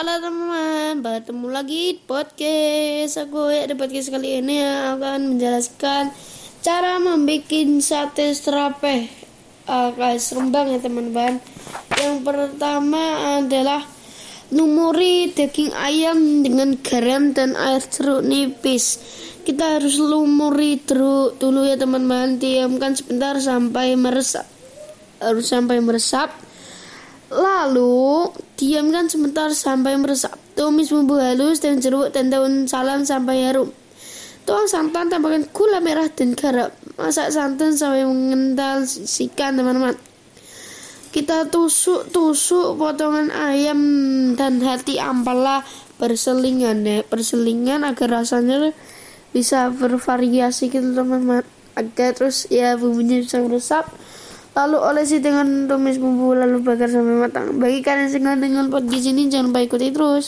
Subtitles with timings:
[0.00, 6.08] Halo teman-teman, bertemu lagi podcast aku ya di podcast kali ini akan menjelaskan
[6.64, 7.52] cara membuat
[7.84, 9.12] sate serape
[9.68, 11.44] uh, guys rembang ya teman-teman.
[12.00, 13.04] Yang pertama
[13.44, 13.84] adalah
[14.48, 19.04] lumuri daging ayam dengan garam dan air jeruk nipis.
[19.44, 22.40] Kita harus lumuri jeruk dulu ya teman-teman.
[22.40, 24.48] Diamkan sebentar sampai meresap.
[25.20, 26.32] Harus sampai meresap
[27.30, 28.26] Lalu,
[28.70, 30.38] diamkan sebentar sampai meresap.
[30.54, 33.74] Tumis bumbu halus dan jeruk dan daun salam sampai harum.
[34.46, 36.70] Tuang santan, tambahkan gula merah dan garam.
[36.94, 39.98] Masak santan sampai mengental sisikan teman-teman.
[41.10, 43.82] Kita tusuk-tusuk potongan ayam
[44.38, 45.66] dan hati ampela
[45.98, 47.02] berselingan ya.
[47.10, 48.70] Berselingan agar rasanya
[49.34, 51.42] bisa bervariasi gitu teman-teman.
[51.74, 53.90] Agar terus ya bumbunya bisa meresap
[54.60, 57.56] Lalu olesi dengan tumis bumbu lalu bakar sampai matang.
[57.56, 60.26] Bagi kalian yang senang dengan podcast ini jangan lupa ikuti terus.